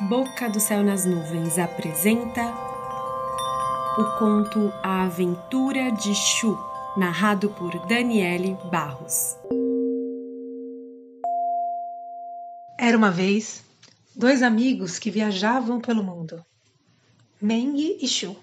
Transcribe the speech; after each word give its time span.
Boca 0.00 0.50
do 0.50 0.58
Céu 0.58 0.82
nas 0.82 1.04
Nuvens 1.04 1.56
apresenta 1.56 2.42
o 3.96 4.18
conto 4.18 4.72
A 4.82 5.04
Aventura 5.04 5.92
de 5.92 6.12
Chu, 6.12 6.58
narrado 6.96 7.48
por 7.50 7.78
Daniele 7.86 8.58
Barros. 8.72 9.36
Era 12.76 12.98
uma 12.98 13.12
vez 13.12 13.64
dois 14.16 14.42
amigos 14.42 14.98
que 14.98 15.12
viajavam 15.12 15.80
pelo 15.80 16.02
mundo, 16.02 16.44
Meng 17.40 17.96
e 18.00 18.08
Chu. 18.08 18.36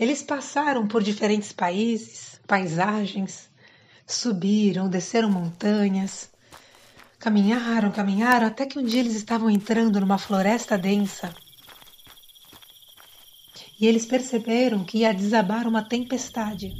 Eles 0.00 0.22
passaram 0.22 0.88
por 0.88 1.02
diferentes 1.02 1.52
países, 1.52 2.40
paisagens, 2.46 3.50
subiram, 4.06 4.88
desceram 4.88 5.30
montanhas, 5.30 6.30
Caminharam, 7.24 7.90
caminharam, 7.90 8.46
até 8.48 8.66
que 8.66 8.78
um 8.78 8.84
dia 8.84 9.00
eles 9.00 9.14
estavam 9.14 9.48
entrando 9.48 9.98
numa 9.98 10.18
floresta 10.18 10.76
densa. 10.76 11.34
E 13.80 13.86
eles 13.86 14.04
perceberam 14.04 14.84
que 14.84 14.98
ia 14.98 15.14
desabar 15.14 15.66
uma 15.66 15.80
tempestade. 15.82 16.70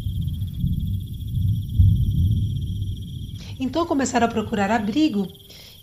Então 3.59 3.87
começaram 3.87 4.27
a 4.27 4.31
procurar 4.31 4.71
abrigo 4.71 5.27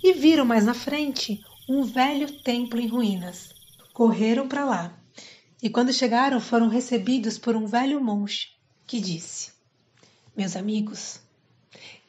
e 0.03 0.13
viram 0.13 0.45
mais 0.45 0.63
na 0.63 0.75
frente 0.75 1.43
um 1.67 1.81
velho 1.81 2.31
templo 2.43 2.79
em 2.79 2.85
ruínas. 2.85 3.49
Correram 3.91 4.47
para 4.47 4.63
lá 4.63 4.95
e, 5.59 5.71
quando 5.71 5.91
chegaram, 5.91 6.39
foram 6.39 6.67
recebidos 6.67 7.39
por 7.39 7.55
um 7.55 7.65
velho 7.65 7.99
monge 7.99 8.49
que 8.85 9.01
disse: 9.01 9.53
Meus 10.37 10.55
amigos, 10.55 11.19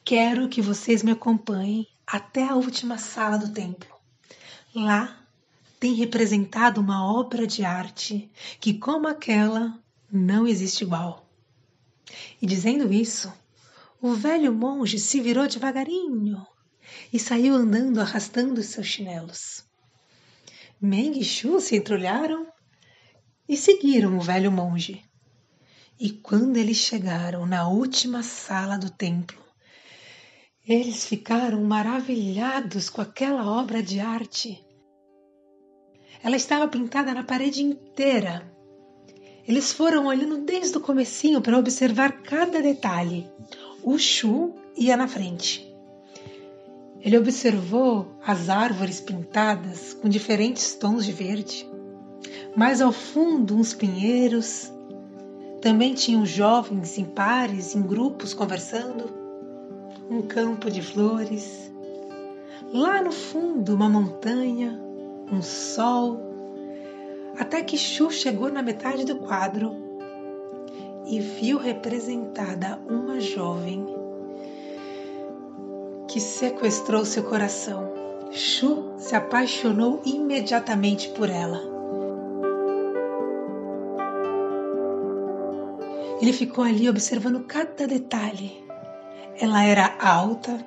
quero 0.05 0.51
que 0.51 0.61
vocês 0.61 1.03
me 1.03 1.13
acompanhem 1.13 1.87
até 2.13 2.47
a 2.47 2.55
última 2.55 2.99
sala 2.99 3.39
do 3.39 3.55
templo. 3.55 3.89
Lá 4.75 5.27
tem 5.81 5.95
representado 5.95 6.79
uma 6.79 7.11
obra 7.11 7.47
de 7.47 7.65
arte 7.65 8.31
que, 8.61 8.75
como 8.75 9.09
aquela, 9.09 9.83
não 10.13 10.47
existe 10.47 10.85
igual. 10.85 11.27
E 12.41 12.47
dizendo 12.47 12.93
isso, 12.93 13.33
o 13.99 14.13
velho 14.13 14.53
monge 14.53 14.99
se 14.99 15.23
virou 15.23 15.49
devagarinho 15.49 16.47
e 17.11 17.19
saiu 17.19 17.55
andando 17.55 17.99
arrastando 17.99 18.61
os 18.61 18.67
seus 18.67 18.87
chinelos. 18.87 19.65
Meng 20.79 21.19
e 21.19 21.25
se 21.25 21.77
entrolharam 21.77 22.47
e 23.49 23.57
seguiram 23.57 24.19
o 24.19 24.21
velho 24.21 24.53
monge. 24.53 25.03
E 25.99 26.11
quando 26.11 26.59
eles 26.59 26.77
chegaram 26.77 27.47
na 27.47 27.67
última 27.67 28.23
sala 28.23 28.77
do 28.77 28.91
templo, 28.91 29.42
eles 30.67 31.05
ficaram 31.07 31.61
maravilhados 31.65 32.89
com 32.89 33.01
aquela 33.01 33.45
obra 33.51 33.83
de 33.83 33.99
arte. 33.99 34.65
Ela 36.23 36.37
estava 36.37 36.69
pintada 36.69 37.13
na 37.13 37.25
parede 37.25 37.65
inteira. 37.65 38.49
Eles 39.47 39.73
foram 39.73 40.07
olhando 40.07 40.39
desde 40.39 40.79
o 40.79 40.81
comecinho 40.81 41.41
para 41.41 41.59
observar 41.59 42.23
cada 42.23 42.63
detalhe. 42.63 43.29
O 43.83 43.99
Chu 43.99 44.55
ia 44.77 44.97
na 44.97 45.09
frente. 45.09 45.69
Ele 47.01 47.19
observou 47.19 48.17
as 48.25 48.49
árvores 48.49 49.01
pintadas 49.01 49.95
com 49.95 50.09
diferentes 50.09 50.75
tons 50.77 51.05
de 51.05 51.11
verde. 51.11 51.69
Mais 52.55 52.81
ao 52.81 52.93
fundo, 52.93 53.57
uns 53.57 53.75
pinheiros. 53.75 54.71
Também 55.61 55.93
tinham 55.93 56.25
jovens 56.25 56.97
em 56.99 57.05
pares, 57.05 57.75
em 57.75 57.83
grupos, 57.83 58.33
conversando 58.33 59.22
um 60.11 60.23
campo 60.23 60.71
de 60.71 60.83
flores, 60.83 61.73
lá 62.73 63.03
no 63.03 63.13
fundo 63.13 63.75
uma 63.75 63.89
montanha, 63.89 64.81
um 65.31 65.43
sol, 65.43 66.21
até 67.39 67.63
que 67.63 67.77
Chu 67.77 68.11
chegou 68.11 68.51
na 68.51 68.63
metade 68.63 69.05
do 69.05 69.17
quadro 69.17 69.75
e 71.07 71.21
viu 71.21 71.59
representada 71.59 72.81
uma 72.89 73.21
jovem 73.21 73.87
que 76.09 76.21
sequestrou 76.21 77.05
seu 77.05 77.23
coração. 77.23 77.91
Chu 78.31 78.93
se 78.99 79.15
apaixonou 79.15 80.03
imediatamente 80.05 81.09
por 81.11 81.29
ela. 81.29 81.61
Ele 86.21 86.33
ficou 86.33 86.63
ali 86.63 86.89
observando 86.89 87.45
cada 87.45 87.87
detalhe 87.87 88.62
ela 89.43 89.65
era 89.65 89.97
alta, 89.99 90.65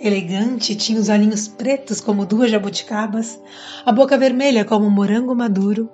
elegante, 0.00 0.74
tinha 0.74 0.98
os 0.98 1.10
olhinhos 1.10 1.46
pretos 1.46 2.00
como 2.00 2.24
duas 2.24 2.50
jabuticabas, 2.50 3.38
a 3.84 3.92
boca 3.92 4.16
vermelha 4.16 4.64
como 4.64 4.86
um 4.86 4.90
morango 4.90 5.34
maduro. 5.34 5.90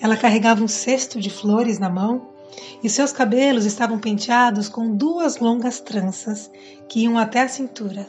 Ela 0.00 0.16
carregava 0.16 0.64
um 0.64 0.66
cesto 0.66 1.20
de 1.20 1.30
flores 1.30 1.78
na 1.78 1.88
mão 1.88 2.30
e 2.82 2.90
seus 2.90 3.12
cabelos 3.12 3.64
estavam 3.64 3.96
penteados 3.96 4.68
com 4.68 4.92
duas 4.92 5.38
longas 5.38 5.78
tranças 5.78 6.50
que 6.88 7.04
iam 7.04 7.16
até 7.16 7.42
a 7.42 7.48
cintura. 7.48 8.08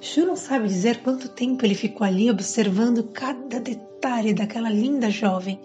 Chu 0.00 0.24
não 0.24 0.36
sabe 0.36 0.68
dizer 0.68 1.02
quanto 1.02 1.28
tempo 1.28 1.66
ele 1.66 1.74
ficou 1.74 2.06
ali 2.06 2.30
observando 2.30 3.02
cada 3.02 3.58
detalhe 3.58 4.32
daquela 4.32 4.70
linda 4.70 5.10
jovem, 5.10 5.58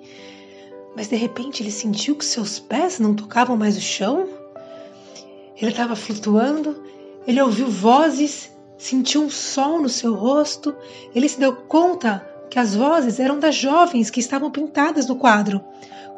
mas 0.95 1.07
de 1.07 1.17
repente 1.17 1.61
ele 1.61 1.69
sentiu 1.69 2.15
que 2.15 2.25
seus 2.25 2.57
pés 2.57 2.97
não 2.97 3.13
tocavam 3.13 3.55
mais 3.55 3.77
o 3.77 3.81
chão 3.81 4.41
ele 5.63 5.71
estava 5.71 5.95
flutuando, 5.95 6.83
ele 7.25 7.41
ouviu 7.41 7.69
vozes, 7.69 8.51
sentiu 8.77 9.21
um 9.23 9.29
sol 9.29 9.81
no 9.81 9.87
seu 9.87 10.13
rosto, 10.13 10.75
ele 11.15 11.29
se 11.29 11.39
deu 11.39 11.55
conta 11.55 12.27
que 12.49 12.59
as 12.59 12.75
vozes 12.75 13.17
eram 13.17 13.39
das 13.39 13.55
jovens 13.55 14.09
que 14.09 14.19
estavam 14.19 14.51
pintadas 14.51 15.07
no 15.07 15.15
quadro. 15.15 15.63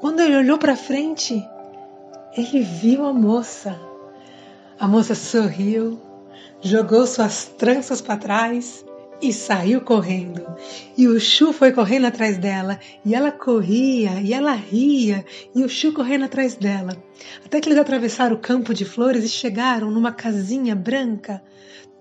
Quando 0.01 0.19
ele 0.19 0.35
olhou 0.35 0.57
para 0.57 0.75
frente, 0.75 1.47
ele 2.35 2.61
viu 2.61 3.06
a 3.06 3.13
moça. 3.13 3.79
A 4.79 4.88
moça 4.88 5.13
sorriu, 5.13 6.01
jogou 6.59 7.06
suas 7.06 7.45
tranças 7.45 8.01
para 8.01 8.17
trás 8.17 8.83
e 9.22 9.31
saiu 9.31 9.81
correndo. 9.81 10.44
E 10.97 11.09
o 11.09 11.19
Chu 11.19 11.51
foi 11.51 11.73
correndo 11.73 12.06
atrás 12.06 12.38
dela, 12.38 12.79
e 13.03 13.13
ela 13.13 13.29
corria, 13.29 14.22
e 14.22 14.31
ela 14.33 14.53
ria, 14.53 15.25
e 15.53 15.61
o 15.63 15.67
Chu 15.67 15.91
correndo 15.91 16.23
atrás 16.23 16.56
dela. 16.56 16.95
Até 17.45 17.59
que 17.59 17.67
eles 17.67 17.79
atravessaram 17.79 18.35
o 18.35 18.39
campo 18.39 18.73
de 18.73 18.85
flores 18.85 19.25
e 19.25 19.29
chegaram 19.29 19.91
numa 19.91 20.13
casinha 20.13 20.73
branca, 20.73 21.44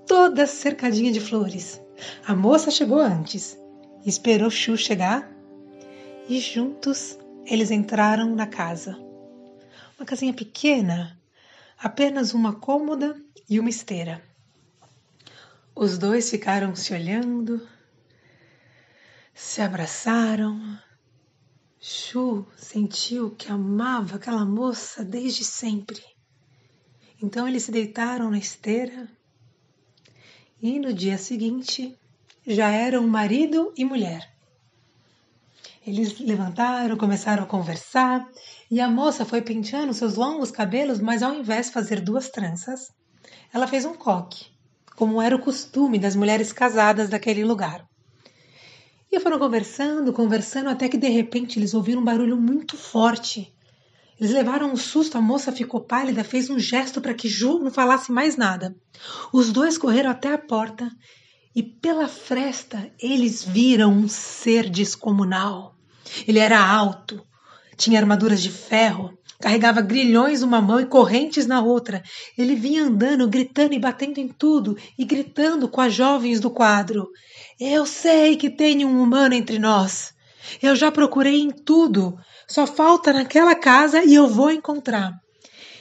toda 0.07 0.47
cercadinha 0.47 1.11
de 1.11 1.21
flores. 1.21 1.81
A 2.25 2.37
moça 2.37 2.71
chegou 2.71 3.01
antes, 3.01 3.59
esperou 4.07 4.49
Chu 4.49 4.77
chegar, 4.77 5.29
e 6.29 6.39
juntos 6.39 7.19
eles 7.47 7.73
entraram 7.73 8.33
na 8.35 8.47
casa. 8.47 8.97
Uma 9.99 10.07
casinha 10.07 10.33
pequena, 10.33 11.19
apenas 11.77 12.33
uma 12.33 12.55
cômoda 12.55 13.17
e 13.51 13.59
uma 13.59 13.71
esteira. 13.71 14.23
Os 15.75 15.99
dois 15.99 16.31
ficaram 16.31 16.77
se 16.77 16.95
olhando, 16.95 17.61
se 19.35 19.61
abraçaram. 19.61 20.79
Chu 21.81 22.47
sentiu 22.57 23.33
que 23.33 23.51
amava 23.51 24.17
aquela 24.17 24.45
moça 24.45 25.05
desde 25.05 25.45
sempre. 25.45 26.03
Então 27.21 27.47
eles 27.47 27.65
se 27.65 27.73
deitaram 27.73 28.31
na 28.31 28.39
esteira 28.39 29.09
e 30.63 30.79
no 30.79 30.95
dia 30.95 31.19
seguinte 31.19 31.99
já 32.47 32.71
eram 32.71 33.07
marido 33.07 33.73
e 33.77 33.85
mulher. 33.85 34.33
Eles 35.87 36.19
levantaram, 36.19 36.97
começaram 36.97 37.43
a 37.43 37.47
conversar 37.47 38.27
e 38.71 38.81
a 38.81 38.89
moça 38.89 39.27
foi 39.27 39.43
penteando 39.43 39.93
seus 39.93 40.15
longos 40.15 40.51
cabelos, 40.51 41.01
mas 41.01 41.23
ao 41.23 41.35
invés 41.35 41.67
de 41.67 41.73
fazer 41.73 42.01
duas 42.01 42.31
tranças, 42.31 42.91
ela 43.53 43.67
fez 43.67 43.85
um 43.85 43.95
coque 43.95 44.55
como 44.97 45.21
era 45.21 45.35
o 45.35 45.41
costume 45.41 45.99
das 45.99 46.15
mulheres 46.15 46.53
casadas 46.53 47.09
daquele 47.09 47.45
lugar. 47.45 47.85
E 49.15 49.21
foram 49.21 49.39
conversando, 49.39 50.13
conversando, 50.13 50.69
até 50.69 50.89
que 50.89 50.99
de 50.99 51.09
repente 51.09 51.57
eles 51.57 51.73
ouviram 51.73 52.03
um 52.03 52.05
barulho 52.05 52.37
muito 52.37 52.77
forte. 52.77 53.55
Eles 54.19 54.33
levaram 54.33 54.73
um 54.73 54.77
susto, 54.77 55.17
a 55.17 55.21
moça 55.21 55.53
ficou 55.53 55.81
pálida, 55.81 56.25
fez 56.25 56.51
um 56.51 56.59
gesto 56.59 57.01
para 57.01 57.15
que 57.15 57.29
Ju 57.29 57.61
não 57.61 57.71
falasse 57.71 58.11
mais 58.11 58.37
nada. 58.37 58.75
Os 59.33 59.53
dois 59.53 59.79
correram 59.79 60.11
até 60.11 60.35
a 60.35 60.39
porta 60.39 60.91
e 61.55 61.63
pela 61.63 62.09
fresta 62.09 62.91
eles 63.01 63.45
viram 63.45 63.93
um 63.93 64.09
ser 64.09 64.69
descomunal. 64.69 65.77
Ele 66.27 66.41
era 66.41 66.59
alto, 66.59 67.25
tinha 67.77 68.01
armaduras 68.01 68.43
de 68.43 68.51
ferro, 68.51 69.17
Carregava 69.41 69.81
grilhões 69.81 70.41
numa 70.41 70.61
mão 70.61 70.81
e 70.81 70.87
correntes 70.87 71.47
na 71.47 71.61
outra. 71.61 72.03
Ele 72.39 72.55
vinha 72.55 72.85
andando, 72.85 73.29
gritando 73.29 73.75
e 73.75 73.79
batendo 73.79 74.19
em 74.19 74.29
tudo, 74.29 74.77
e 74.99 75.05
gritando 75.05 75.69
com 75.69 75.81
as 75.81 75.93
jovens 75.93 76.41
do 76.41 76.51
quadro: 76.51 77.09
Eu 77.59 77.85
sei 77.85 78.37
que 78.37 78.49
tem 78.49 78.85
um 78.85 79.03
humano 79.03 79.35
entre 79.35 79.59
nós. 79.59 80.15
Eu 80.63 80.77
já 80.77 80.91
procurei 80.93 81.41
em 81.41 81.51
tudo. 81.51 82.17
Só 82.47 82.67
falta 82.67 83.13
naquela 83.13 83.55
casa 83.55 84.05
e 84.05 84.15
eu 84.15 84.29
vou 84.29 84.51
encontrar. 84.51 85.13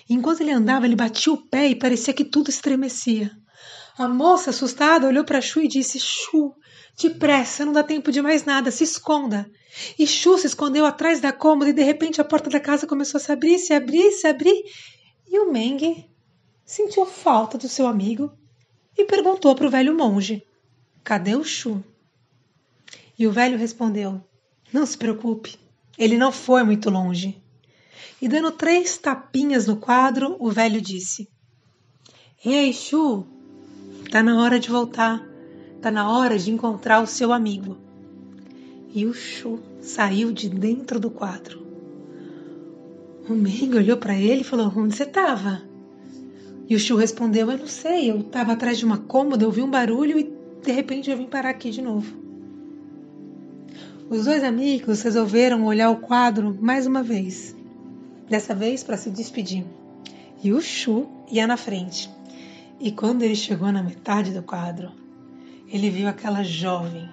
Enquanto 0.10 0.42
ele 0.42 0.52
andava, 0.52 0.86
ele 0.86 0.96
batia 0.96 1.34
o 1.34 1.50
pé 1.50 1.68
e 1.68 1.76
parecia 1.76 2.14
que 2.14 2.26
tudo 2.26 2.50
estremecia. 2.50 3.32
A 3.98 4.08
moça, 4.08 4.50
assustada, 4.50 5.08
olhou 5.08 5.24
para 5.24 5.42
Chu 5.42 5.62
e 5.62 5.68
disse: 5.68 6.00
Chu, 6.00 6.56
depressa, 7.00 7.64
não 7.64 7.74
dá 7.74 7.84
tempo 7.84 8.12
de 8.12 8.22
mais 8.22 8.44
nada, 8.44 8.72
se 8.72 8.84
esconda. 8.84 9.50
E 10.00 10.08
Chu 10.08 10.38
se 10.38 10.48
escondeu 10.48 10.86
atrás 10.86 11.22
da 11.22 11.32
cômoda 11.32 11.70
e 11.70 11.74
de 11.74 11.84
repente 11.84 12.20
a 12.20 12.24
porta 12.24 12.50
da 12.50 12.60
casa 12.60 12.88
começou 12.88 13.20
a 13.20 13.22
se 13.22 13.32
abrir, 13.32 13.60
se 13.60 13.72
abrir, 13.72 14.12
se 14.12 14.28
abrir. 14.28 14.64
E 15.28 15.40
o 15.40 15.52
Meng 15.52 16.10
sentiu 16.66 17.06
falta 17.06 17.58
do 17.58 17.70
seu 17.70 17.86
amigo 17.86 18.32
e 18.98 19.06
perguntou 19.06 19.56
para 19.56 19.68
o 19.68 19.70
velho 19.70 19.96
monge: 19.96 20.44
Cadê 21.04 21.36
o 21.36 21.44
Chu? 21.44 21.84
E 23.18 23.28
o 23.28 23.32
velho 23.32 23.60
respondeu: 23.60 24.20
Não 24.72 24.88
se 24.88 24.98
preocupe, 24.98 25.56
ele 26.00 26.18
não 26.18 26.32
foi 26.32 26.64
muito 26.64 26.90
longe. 26.90 27.40
E 28.20 28.28
dando 28.28 28.52
três 28.52 28.98
tapinhas 28.98 29.68
no 29.68 29.78
quadro, 29.78 30.36
o 30.40 30.50
velho 30.50 30.82
disse: 30.82 31.30
Ei, 32.44 32.74
Chu, 32.74 33.28
tá 34.14 34.22
na 34.22 34.40
hora 34.40 34.60
de 34.60 34.70
voltar, 34.70 35.28
tá 35.82 35.90
na 35.90 36.08
hora 36.08 36.38
de 36.38 36.52
encontrar 36.52 37.02
o 37.02 37.08
seu 37.08 37.34
amigo. 37.34 37.78
E 38.94 39.08
o 39.08 39.14
Chu 39.16 39.60
saiu 39.82 40.32
de 40.32 40.48
dentro 40.50 41.00
do 41.00 41.10
quadro. 41.10 41.66
O 43.28 43.34
Meng 43.34 43.76
olhou 43.76 43.98
para 43.98 44.16
ele 44.16 44.42
e 44.42 44.44
falou: 44.44 44.72
Onde 44.78 44.96
você 44.96 45.02
estava? 45.02 45.64
E 46.70 46.76
o 46.76 46.80
Chu 46.80 46.96
respondeu: 46.96 47.50
Eu 47.50 47.58
não 47.58 47.66
sei, 47.66 48.12
eu 48.12 48.20
estava 48.20 48.54
atrás 48.54 48.78
de 48.78 48.86
uma 48.86 49.00
cômoda, 49.00 49.48
ouvi 49.48 49.64
um 49.64 49.72
barulho 49.72 50.20
e 50.20 50.32
de 50.62 50.72
repente 50.72 51.10
eu 51.10 51.18
vim 51.18 51.26
parar 51.26 51.50
aqui 51.50 51.72
de 51.72 51.82
novo. 51.82 52.16
Os 54.12 54.26
dois 54.26 54.44
amigos 54.44 55.02
resolveram 55.02 55.66
olhar 55.66 55.90
o 55.90 55.96
quadro 55.96 56.56
mais 56.62 56.86
uma 56.86 57.02
vez, 57.02 57.56
dessa 58.30 58.54
vez 58.54 58.84
para 58.84 58.96
se 58.96 59.10
despedir. 59.10 59.66
E 60.44 60.54
o 60.54 60.62
Chu 60.62 61.08
ia 61.32 61.48
na 61.48 61.58
frente. 61.58 62.12
E 62.80 62.92
quando 62.92 63.22
ele 63.22 63.36
chegou 63.36 63.72
na 63.72 63.82
metade 63.82 64.32
do 64.32 64.44
quadro, 64.44 64.92
ele 65.68 65.90
viu 65.90 66.08
aquela 66.08 66.44
jovem, 66.44 67.10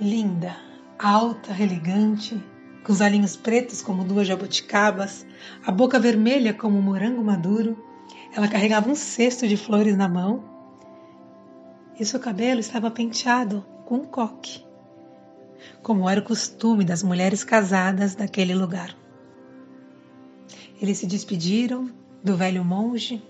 linda, 0.00 0.56
alta, 0.98 1.52
elegante, 1.60 2.42
com 2.84 2.92
os 2.92 3.00
olhinhos 3.00 3.36
pretos 3.36 3.80
como 3.80 4.04
duas 4.04 4.26
jabuticabas, 4.26 5.26
a 5.64 5.72
boca 5.72 5.98
vermelha 5.98 6.52
como 6.52 6.78
um 6.78 6.82
morango 6.82 7.24
maduro. 7.24 7.82
Ela 8.36 8.48
carregava 8.48 8.90
um 8.90 8.94
cesto 8.94 9.48
de 9.48 9.56
flores 9.56 9.96
na 9.96 10.08
mão 10.08 10.44
e 11.98 12.04
seu 12.04 12.20
cabelo 12.20 12.60
estava 12.60 12.90
penteado 12.90 13.64
com 13.86 13.96
um 13.96 14.04
coque 14.04 14.64
como 15.82 16.08
era 16.08 16.20
o 16.20 16.24
costume 16.24 16.84
das 16.84 17.02
mulheres 17.02 17.44
casadas 17.44 18.14
daquele 18.14 18.54
lugar. 18.54 18.96
Eles 20.80 20.98
se 20.98 21.06
despediram 21.06 21.90
do 22.22 22.36
velho 22.36 22.64
monge. 22.64 23.22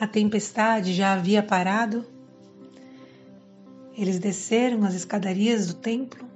A 0.00 0.06
tempestade 0.06 0.94
já 0.94 1.12
havia 1.12 1.42
parado. 1.42 2.06
Eles 3.94 4.18
desceram 4.18 4.82
as 4.84 4.94
escadarias 4.94 5.66
do 5.66 5.74
templo 5.74 6.26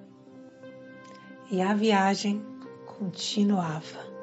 e 1.50 1.62
a 1.62 1.72
viagem 1.72 2.44
continuava. 2.98 4.13